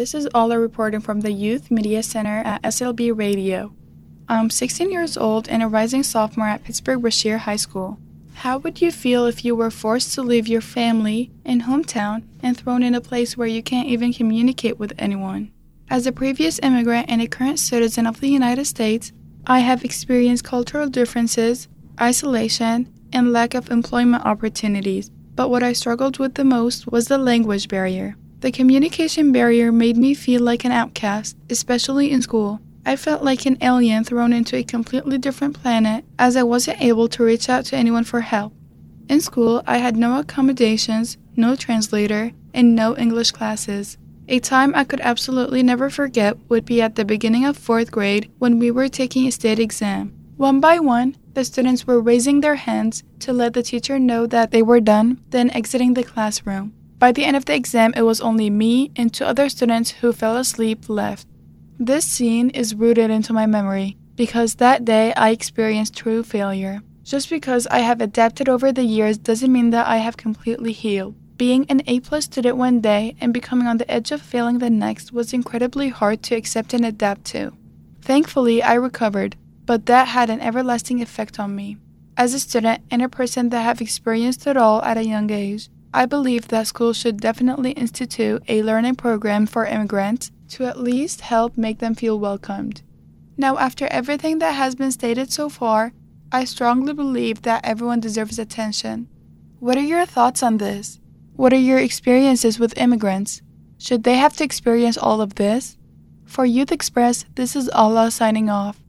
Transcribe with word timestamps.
This 0.00 0.14
is 0.14 0.26
Alaa 0.28 0.58
reporting 0.58 1.00
from 1.00 1.20
the 1.20 1.30
Youth 1.30 1.70
Media 1.70 2.02
Center 2.02 2.38
at 2.38 2.62
SLB 2.62 3.14
Radio. 3.14 3.74
I'm 4.30 4.48
16 4.48 4.90
years 4.90 5.18
old 5.18 5.46
and 5.46 5.62
a 5.62 5.68
rising 5.68 6.02
sophomore 6.02 6.46
at 6.46 6.64
Pittsburgh 6.64 7.02
Brashear 7.02 7.36
High 7.36 7.56
School. 7.56 7.98
How 8.36 8.56
would 8.56 8.80
you 8.80 8.92
feel 8.92 9.26
if 9.26 9.44
you 9.44 9.54
were 9.54 9.70
forced 9.70 10.14
to 10.14 10.22
leave 10.22 10.48
your 10.48 10.62
family 10.62 11.30
and 11.44 11.64
hometown 11.64 12.22
and 12.42 12.56
thrown 12.56 12.82
in 12.82 12.94
a 12.94 13.00
place 13.02 13.36
where 13.36 13.46
you 13.46 13.62
can't 13.62 13.88
even 13.88 14.14
communicate 14.14 14.78
with 14.78 14.94
anyone? 14.98 15.52
As 15.90 16.06
a 16.06 16.12
previous 16.12 16.58
immigrant 16.62 17.10
and 17.10 17.20
a 17.20 17.26
current 17.26 17.58
citizen 17.58 18.06
of 18.06 18.20
the 18.20 18.30
United 18.30 18.64
States, 18.64 19.12
I 19.46 19.58
have 19.58 19.84
experienced 19.84 20.44
cultural 20.44 20.88
differences, 20.88 21.68
isolation, 22.00 22.90
and 23.12 23.34
lack 23.34 23.52
of 23.52 23.70
employment 23.70 24.24
opportunities. 24.24 25.10
But 25.34 25.50
what 25.50 25.62
I 25.62 25.74
struggled 25.74 26.18
with 26.18 26.36
the 26.36 26.44
most 26.44 26.86
was 26.86 27.08
the 27.08 27.18
language 27.18 27.68
barrier. 27.68 28.16
The 28.40 28.50
communication 28.50 29.32
barrier 29.32 29.70
made 29.70 29.98
me 29.98 30.14
feel 30.14 30.40
like 30.40 30.64
an 30.64 30.72
outcast, 30.72 31.36
especially 31.50 32.10
in 32.10 32.22
school. 32.22 32.60
I 32.86 32.96
felt 32.96 33.22
like 33.22 33.44
an 33.44 33.58
alien 33.60 34.02
thrown 34.02 34.32
into 34.32 34.56
a 34.56 34.64
completely 34.64 35.18
different 35.18 35.60
planet 35.60 36.06
as 36.18 36.36
I 36.36 36.42
wasn't 36.42 36.80
able 36.80 37.06
to 37.08 37.22
reach 37.22 37.50
out 37.50 37.66
to 37.66 37.76
anyone 37.76 38.04
for 38.04 38.22
help. 38.22 38.54
In 39.10 39.20
school, 39.20 39.62
I 39.66 39.76
had 39.76 39.94
no 39.94 40.18
accommodations, 40.18 41.18
no 41.36 41.54
translator, 41.54 42.32
and 42.54 42.74
no 42.74 42.96
English 42.96 43.32
classes. 43.32 43.98
A 44.26 44.38
time 44.38 44.72
I 44.74 44.84
could 44.84 45.00
absolutely 45.00 45.62
never 45.62 45.90
forget 45.90 46.38
would 46.48 46.64
be 46.64 46.80
at 46.80 46.94
the 46.94 47.04
beginning 47.04 47.44
of 47.44 47.58
fourth 47.58 47.90
grade 47.90 48.30
when 48.38 48.58
we 48.58 48.70
were 48.70 48.88
taking 48.88 49.26
a 49.26 49.32
state 49.32 49.58
exam. 49.58 50.14
One 50.38 50.60
by 50.60 50.78
one, 50.78 51.16
the 51.34 51.44
students 51.44 51.86
were 51.86 52.00
raising 52.00 52.40
their 52.40 52.54
hands 52.54 53.04
to 53.18 53.34
let 53.34 53.52
the 53.52 53.62
teacher 53.62 53.98
know 53.98 54.26
that 54.28 54.50
they 54.50 54.62
were 54.62 54.80
done, 54.80 55.20
then 55.28 55.50
exiting 55.50 55.92
the 55.92 56.04
classroom. 56.04 56.72
By 57.00 57.12
the 57.12 57.24
end 57.24 57.34
of 57.34 57.46
the 57.46 57.54
exam, 57.54 57.94
it 57.96 58.02
was 58.02 58.20
only 58.20 58.50
me 58.50 58.92
and 58.94 59.10
two 59.10 59.24
other 59.24 59.48
students 59.48 59.90
who 59.90 60.12
fell 60.12 60.36
asleep 60.36 60.86
left. 60.90 61.26
This 61.78 62.04
scene 62.04 62.50
is 62.50 62.74
rooted 62.74 63.10
into 63.10 63.32
my 63.32 63.46
memory 63.46 63.96
because 64.16 64.56
that 64.56 64.84
day 64.84 65.14
I 65.14 65.30
experienced 65.30 65.96
true 65.96 66.22
failure. 66.22 66.82
Just 67.02 67.30
because 67.30 67.66
I 67.68 67.78
have 67.78 68.02
adapted 68.02 68.50
over 68.50 68.70
the 68.70 68.84
years 68.84 69.16
doesn't 69.16 69.50
mean 69.50 69.70
that 69.70 69.86
I 69.86 69.96
have 69.96 70.18
completely 70.18 70.72
healed. 70.72 71.14
Being 71.38 71.64
an 71.70 71.80
A 71.86 72.00
plus 72.00 72.26
student 72.26 72.58
one 72.58 72.82
day 72.82 73.16
and 73.18 73.32
becoming 73.32 73.66
on 73.66 73.78
the 73.78 73.90
edge 73.90 74.12
of 74.12 74.20
failing 74.20 74.58
the 74.58 74.68
next 74.68 75.10
was 75.10 75.32
incredibly 75.32 75.88
hard 75.88 76.22
to 76.24 76.34
accept 76.34 76.74
and 76.74 76.84
adapt 76.84 77.24
to. 77.32 77.54
Thankfully, 78.02 78.62
I 78.62 78.74
recovered, 78.74 79.36
but 79.64 79.86
that 79.86 80.08
had 80.08 80.28
an 80.28 80.42
everlasting 80.42 81.00
effect 81.00 81.40
on 81.40 81.56
me. 81.56 81.78
As 82.18 82.34
a 82.34 82.40
student 82.40 82.82
and 82.90 83.00
a 83.00 83.08
person 83.08 83.48
that 83.48 83.62
have 83.62 83.80
experienced 83.80 84.46
it 84.46 84.58
all 84.58 84.82
at 84.82 84.98
a 84.98 85.06
young 85.06 85.30
age, 85.30 85.70
I 85.92 86.06
believe 86.06 86.48
that 86.48 86.68
schools 86.68 86.96
should 86.96 87.20
definitely 87.20 87.72
institute 87.72 88.42
a 88.46 88.62
learning 88.62 88.94
program 88.94 89.46
for 89.46 89.66
immigrants 89.66 90.30
to 90.50 90.64
at 90.64 90.80
least 90.80 91.22
help 91.22 91.56
make 91.56 91.78
them 91.78 91.94
feel 91.94 92.18
welcomed. 92.18 92.82
Now, 93.36 93.58
after 93.58 93.86
everything 93.86 94.38
that 94.38 94.52
has 94.52 94.74
been 94.74 94.92
stated 94.92 95.32
so 95.32 95.48
far, 95.48 95.92
I 96.30 96.44
strongly 96.44 96.92
believe 96.92 97.42
that 97.42 97.64
everyone 97.64 97.98
deserves 97.98 98.38
attention. 98.38 99.08
What 99.58 99.76
are 99.76 99.82
your 99.82 100.06
thoughts 100.06 100.42
on 100.42 100.58
this? 100.58 101.00
What 101.34 101.52
are 101.52 101.58
your 101.58 101.78
experiences 101.78 102.58
with 102.58 102.78
immigrants? 102.78 103.42
Should 103.78 104.04
they 104.04 104.16
have 104.16 104.36
to 104.36 104.44
experience 104.44 104.96
all 104.96 105.20
of 105.20 105.34
this? 105.34 105.76
For 106.24 106.44
Youth 106.44 106.70
Express, 106.70 107.24
this 107.34 107.56
is 107.56 107.68
Alaa 107.70 108.12
signing 108.12 108.48
off. 108.48 108.80